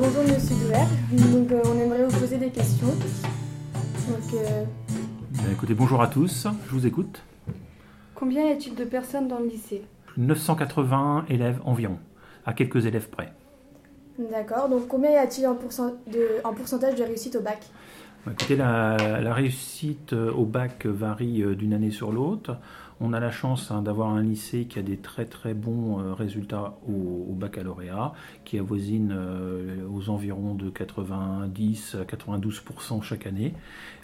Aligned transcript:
bonjour 0.00 0.22
Monsieur 0.22 0.56
Douer. 0.56 1.22
Donc, 1.30 1.52
euh, 1.52 1.60
on 1.66 1.78
aimerait 1.80 2.04
vous 2.06 2.18
poser 2.20 2.38
des 2.38 2.50
questions. 2.50 2.86
Donc, 2.86 4.34
euh, 4.34 4.64
Ben, 5.32 5.52
écoutez, 5.52 5.74
bonjour 5.74 6.02
à 6.02 6.06
tous, 6.08 6.46
je 6.66 6.70
vous 6.72 6.86
écoute. 6.86 7.22
combien 8.14 8.46
y 8.48 8.52
a-t-il 8.52 8.74
de 8.74 8.84
personnes 8.84 9.28
dans 9.28 9.38
le 9.38 9.46
lycée? 9.46 9.82
980 10.16 11.24
élèves 11.28 11.58
environ, 11.64 11.98
à 12.46 12.52
quelques 12.52 12.86
élèves 12.86 13.08
près. 13.08 13.32
D'accord. 14.30 14.68
Donc, 14.68 14.86
combien 14.88 15.10
y 15.10 15.16
a-t-il 15.16 15.46
en, 15.46 15.54
pourcent- 15.54 15.94
de- 16.12 16.28
en 16.44 16.52
pourcentage 16.52 16.94
de 16.94 17.02
réussite 17.02 17.34
au 17.36 17.40
bac? 17.40 17.58
Écoutez, 18.26 18.54
la, 18.54 19.20
la 19.20 19.34
réussite 19.34 20.12
euh, 20.12 20.30
au 20.32 20.44
bac 20.44 20.86
varie 20.86 21.42
euh, 21.42 21.56
d'une 21.56 21.72
année 21.72 21.90
sur 21.90 22.12
l'autre. 22.12 22.56
On 23.04 23.12
a 23.12 23.18
la 23.18 23.32
chance 23.32 23.72
hein, 23.72 23.82
d'avoir 23.82 24.10
un 24.10 24.22
lycée 24.22 24.66
qui 24.66 24.78
a 24.78 24.82
des 24.82 24.96
très 24.96 25.24
très 25.24 25.54
bons 25.54 25.98
euh, 25.98 26.14
résultats 26.14 26.78
au, 26.88 27.26
au 27.28 27.34
baccalauréat, 27.34 28.12
qui 28.44 28.60
avoisine 28.60 29.12
euh, 29.12 29.84
aux 29.92 30.08
environs 30.08 30.54
de 30.54 30.70
90 30.70 31.96
à 32.00 32.04
92% 32.04 33.02
chaque 33.02 33.26
année. 33.26 33.54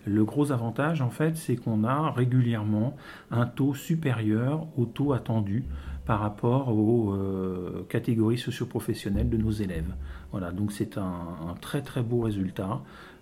Le 0.04 0.24
gros 0.24 0.50
avantage, 0.50 1.00
en 1.00 1.10
fait, 1.10 1.36
c'est 1.36 1.54
qu'on 1.54 1.84
a 1.84 2.10
régulièrement 2.10 2.96
un 3.30 3.46
taux 3.46 3.72
supérieur 3.72 4.66
au 4.76 4.84
taux 4.84 5.12
attendu 5.12 5.64
par 6.08 6.20
rapport 6.20 6.70
aux 6.70 7.12
euh, 7.12 7.84
catégories 7.90 8.38
socioprofessionnelles 8.38 9.28
de 9.28 9.36
nos 9.36 9.50
élèves. 9.50 9.92
Voilà, 10.32 10.52
donc 10.52 10.72
c'est 10.72 10.96
un, 10.96 11.02
un 11.50 11.54
très 11.60 11.82
très 11.82 12.02
beau 12.02 12.20
résultat 12.20 12.80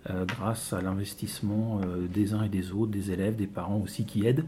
euh, 0.09 0.23
grâce 0.23 0.71
à 0.71 0.79
l'investissement 0.81 1.81
euh, 1.83 2.07
des 2.07 2.33
uns 2.33 2.43
et 2.43 2.49
des 2.49 2.71
autres, 2.71 2.93
des 2.99 3.11
élèves, 3.11 3.35
des 3.35 3.45
parents 3.45 3.81
aussi 3.83 4.05
qui 4.05 4.25
aident, 4.25 4.45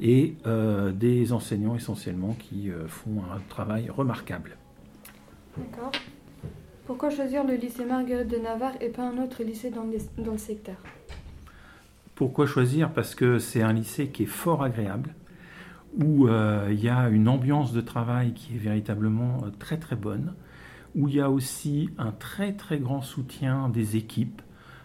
et 0.00 0.36
euh, 0.46 0.90
des 0.90 1.34
enseignants 1.34 1.76
essentiellement 1.76 2.34
qui 2.44 2.70
font 2.86 3.18
un 3.30 3.40
travail 3.50 3.90
remarquable. 3.90 4.56
D'accord. 5.58 5.92
Pourquoi 6.86 7.10
choisir 7.10 7.44
le 7.44 7.56
lycée 7.56 7.84
Marguerite 7.84 8.28
de 8.28 8.38
Navarre 8.38 8.76
et 8.80 8.88
pas 8.88 9.06
un 9.06 9.18
autre 9.22 9.42
lycée 9.42 9.70
dans 9.70 10.32
le 10.32 10.38
secteur? 10.38 10.76
Pourquoi 12.14 12.46
choisir? 12.46 12.90
Parce 12.90 13.14
que 13.14 13.38
c'est 13.38 13.60
un 13.60 13.74
lycée 13.74 14.08
qui 14.08 14.22
est 14.22 14.34
fort 14.44 14.62
agréable, 14.62 15.14
où 16.00 16.26
euh, 16.26 16.68
il 16.70 16.80
y 16.80 16.88
a 16.88 17.08
une 17.08 17.28
ambiance 17.28 17.72
de 17.72 17.80
travail 17.80 18.32
qui 18.32 18.54
est 18.54 18.58
véritablement 18.58 19.42
euh, 19.44 19.50
très 19.58 19.76
très 19.78 19.96
bonne, 19.96 20.34
où 20.94 21.08
il 21.08 21.14
y 21.16 21.20
a 21.20 21.30
aussi 21.30 21.90
un 21.98 22.12
très 22.12 22.52
très 22.52 22.78
grand 22.78 23.02
soutien 23.02 23.68
des 23.68 23.96
équipes, 23.96 24.42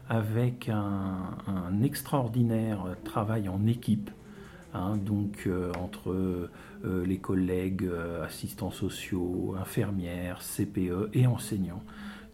avec 0.09 0.69
un, 0.69 1.81
extraordinaire 1.83 2.85
travail 3.03 3.49
en 3.49 3.67
équipe, 3.67 4.09
hein, 4.73 4.95
donc 4.95 5.43
euh, 5.47 5.71
entre 5.73 6.11
euh, 6.11 7.05
les 7.05 7.17
collègues, 7.17 7.83
euh, 7.83 8.25
assistants 8.25 8.71
sociaux, 8.71 9.55
infirmières, 9.59 10.39
CPE 10.39 11.09
et 11.13 11.27
enseignants. 11.27 11.83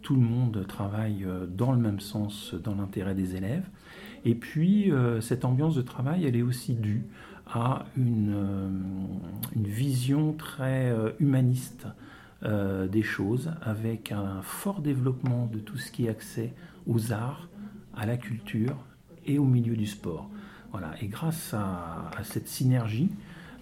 Tout 0.04 0.16
le 0.16 0.22
monde 0.22 0.66
travaille 0.68 1.24
euh, 1.24 1.46
dans 1.48 1.72
le 1.72 1.78
même 1.80 2.02
sens, 2.02 2.54
dans 2.54 2.76
l'intérêt 2.76 3.16
des 3.16 3.38
élèves. 3.38 3.66
Et 4.26 4.36
puis, 4.36 4.92
euh, 4.92 5.22
cette 5.22 5.46
ambiance 5.46 5.76
de 5.76 5.82
travail, 5.82 6.26
elle 6.26 6.36
est 6.36 6.42
aussi 6.42 6.74
due 6.74 7.06
une, 7.98 8.34
euh, 8.36 8.70
une 9.56 9.68
vision 9.68 10.34
très 10.34 10.90
euh, 10.90 11.12
humaniste 11.20 11.88
euh, 12.44 12.88
des 12.88 13.04
choses, 13.04 13.52
avec 13.62 14.12
un 14.12 14.42
fort 14.42 14.82
développement 14.82 15.48
de 15.48 15.60
tout 15.60 15.78
ce 15.78 15.92
qui 15.92 16.06
est 16.06 16.10
accès 16.10 16.54
aux 16.88 17.12
arts, 17.12 17.48
à 17.96 18.06
la 18.06 18.18
culture 18.18 18.76
et 19.26 19.38
au 19.38 19.46
milieu 19.46 19.76
du 19.76 19.86
sport. 19.86 20.30
Voilà. 20.72 20.92
Et 21.02 21.08
grâce 21.08 21.54
à 21.54 22.10
cette 22.24 22.48
synergie 22.48 23.12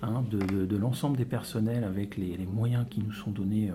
hein, 0.01 0.23
de, 0.29 0.39
de- 0.39 0.65
de 0.65 0.77
l'ensemble 0.77 1.17
des 1.17 1.25
personnels 1.25 1.83
avec 1.83 2.17
les, 2.17 2.37
les 2.37 2.45
moyens 2.45 2.85
qui 2.89 3.01
nous 3.01 3.11
sont 3.13 3.31
donnés 3.31 3.69
euh, 3.69 3.73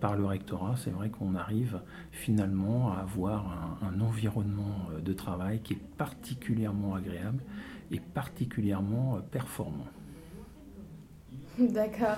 par 0.00 0.16
le 0.16 0.24
rectorat, 0.26 0.74
c'est 0.76 0.90
vrai 0.90 1.08
qu'on 1.08 1.34
arrive 1.34 1.80
finalement 2.12 2.92
à 2.92 2.98
avoir 3.00 3.78
un, 3.82 3.88
un 3.88 4.00
environnement 4.00 4.76
euh, 4.94 5.00
de 5.00 5.12
travail 5.12 5.60
qui 5.62 5.74
est 5.74 5.82
particulièrement 5.98 6.94
agréable 6.94 7.42
et 7.90 8.00
particulièrement 8.00 9.16
euh, 9.16 9.20
performant. 9.20 9.86
D'accord. 11.58 12.16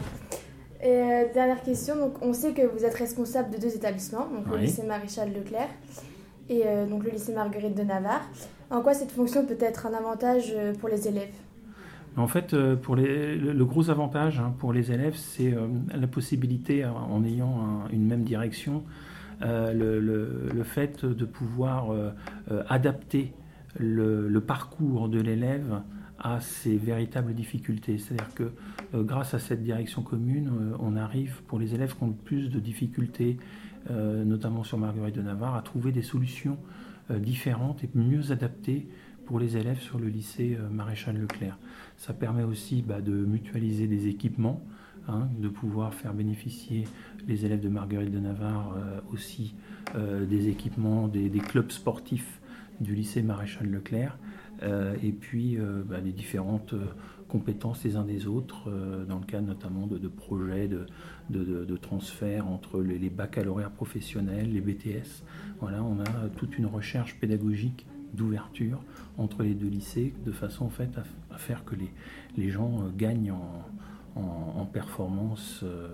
Et 0.82 0.88
euh, 0.88 1.24
dernière 1.32 1.62
question, 1.62 1.96
donc 1.96 2.14
on 2.22 2.32
sait 2.32 2.52
que 2.52 2.62
vous 2.66 2.84
êtes 2.84 2.94
responsable 2.94 3.50
de 3.54 3.58
deux 3.60 3.74
établissements, 3.74 4.26
donc 4.28 4.46
le 4.50 4.58
lycée 4.58 4.82
Maréchal 4.82 5.32
Leclerc 5.32 5.68
et 6.48 6.62
euh, 6.66 6.86
donc 6.86 7.04
le 7.04 7.10
lycée 7.10 7.32
Marguerite 7.34 7.74
de 7.76 7.82
Navarre. 7.82 8.28
En 8.70 8.82
quoi 8.82 8.94
cette 8.94 9.10
fonction 9.12 9.46
peut 9.46 9.56
être 9.60 9.86
un 9.86 9.94
avantage 9.94 10.54
pour 10.80 10.88
les 10.88 11.08
élèves? 11.08 11.32
En 12.16 12.28
fait, 12.28 12.54
euh, 12.54 12.76
pour 12.76 12.96
le, 12.96 13.64
gros 13.64 13.90
avantage 13.90 14.40
hein, 14.40 14.54
pour 14.58 14.72
les 14.72 14.90
élèves, 14.90 15.16
c'est 15.16 15.52
euh, 15.54 15.66
la 15.94 16.06
possibilité, 16.06 16.82
euh, 16.84 16.90
en 16.90 17.22
ayant 17.24 17.60
un- 17.84 17.88
une 17.90 18.06
même 18.06 18.24
direction, 18.24 18.84
le, 19.42 20.62
fait 20.64 21.04
de 21.04 21.24
pouvoir 21.26 21.88
adapter 22.70 23.34
le, 23.78 24.38
parcours 24.40 25.10
de 25.10 25.20
l'élève 25.20 25.82
à 26.18 26.40
ses 26.40 26.78
véritables 26.78 27.34
difficultés. 27.34 27.98
C'est-à-dire 27.98 28.32
que 28.34 28.52
grâce 29.02 29.34
à 29.34 29.38
cette 29.38 29.62
direction 29.62 30.00
commune, 30.00 30.50
on 30.80 30.96
arrive, 30.96 31.42
pour 31.48 31.58
les 31.58 31.74
élèves 31.74 31.94
qui 31.94 32.02
ont 32.02 32.06
le 32.08 32.14
plus 32.14 32.48
de 32.48 32.58
difficultés, 32.58 33.36
notamment 33.90 34.64
sur 34.64 34.78
Marguerite 34.78 35.16
de 35.16 35.20
Navarre, 35.22 35.54
à 35.54 35.60
trouver 35.60 35.92
des 35.92 36.00
solutions 36.00 36.56
différentes 37.10 37.84
et 37.84 37.90
mieux 37.94 38.32
adaptées 38.32 38.88
pour 39.26 39.40
les 39.40 39.56
élèves 39.56 39.80
sur 39.80 39.98
le 39.98 40.06
lycée 40.06 40.56
euh, 40.58 40.68
Maréchal 40.70 41.18
Leclerc. 41.18 41.58
Ça 41.98 42.14
permet 42.14 42.44
aussi 42.44 42.82
bah, 42.82 43.00
de 43.00 43.12
mutualiser 43.12 43.86
des 43.86 44.06
équipements, 44.06 44.64
hein, 45.08 45.28
de 45.38 45.48
pouvoir 45.48 45.92
faire 45.92 46.14
bénéficier 46.14 46.84
les 47.26 47.44
élèves 47.44 47.60
de 47.60 47.68
Marguerite 47.68 48.12
de 48.12 48.20
Navarre 48.20 48.74
euh, 48.76 49.00
aussi 49.12 49.54
euh, 49.96 50.24
des 50.24 50.48
équipements 50.48 51.08
des, 51.08 51.28
clubs 51.30 51.70
sportifs 51.70 52.40
du 52.80 52.94
lycée 52.94 53.22
Maréchal 53.22 53.68
Leclerc, 53.68 54.18
et 55.02 55.12
puis 55.12 55.58
bah, 55.86 56.00
les 56.00 56.12
différentes 56.12 56.74
compétences 57.28 57.84
les 57.84 57.96
uns 57.96 58.04
des 58.04 58.26
autres, 58.26 58.70
dans 59.06 59.18
le 59.18 59.24
cadre 59.24 59.46
notamment 59.46 59.86
de, 59.86 60.08
projets 60.08 60.68
de 61.30 61.76
transfert 61.76 62.46
entre 62.46 62.82
les, 62.82 62.98
les 62.98 63.10
baccalauréats 63.10 63.70
professionnels, 63.70 64.52
les 64.52 64.60
BTS. 64.60 65.24
Voilà, 65.60 65.82
on 65.82 66.00
a 66.00 66.28
toute 66.36 66.58
une 66.58 66.66
recherche 66.66 67.18
pédagogique 67.18 67.86
d'ouverture 68.14 68.80
entre 69.18 69.42
les 69.42 69.54
deux 69.54 69.68
lycées, 69.68 70.14
de 70.24 70.32
façon 70.32 70.66
en 70.66 70.70
fait 70.70 70.90
à, 70.98 71.34
à 71.34 71.38
faire 71.38 71.64
que 71.64 71.74
les, 71.74 71.92
les 72.36 72.50
gens 72.50 72.82
euh, 72.82 72.90
gagnent 72.96 73.32
en, 73.32 73.64
en, 74.20 74.60
en 74.60 74.66
performance 74.66 75.60
euh, 75.62 75.88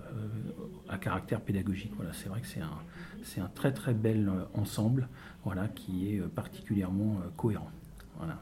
à 0.89 0.99
caractère 0.99 1.41
pédagogique. 1.41 1.93
Voilà, 1.97 2.12
c'est 2.12 2.28
vrai 2.28 2.41
que 2.41 2.47
c'est 2.47 2.61
un, 2.61 2.78
c'est 3.25 3.41
un 3.41 3.50
très 3.55 3.73
très 3.73 3.95
bel 3.95 4.28
euh, 4.28 4.45
ensemble, 4.61 5.09
voilà, 5.45 5.69
qui 5.69 6.15
est 6.15 6.21
euh, 6.21 6.28
particulièrement 6.28 7.19
euh, 7.25 7.28
cohérent. 7.37 7.71
Voilà. 8.19 8.39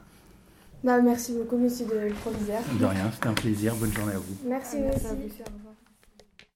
Bah, 0.83 1.01
Merci 1.03 1.35
beaucoup, 1.37 1.59
monsieur 1.59 1.87
de 1.87 2.09
le 2.09 2.15
proviseur. 2.15 2.61
De 2.79 2.85
rien, 2.85 3.11
c'était 3.13 3.29
un 3.29 3.35
plaisir. 3.35 3.75
Bonne 3.77 3.93
journée 3.93 4.15
à 4.15 4.19
vous. 4.19 4.37
Merci, 4.47 4.79
Merci 4.81 5.07
à 5.07 5.80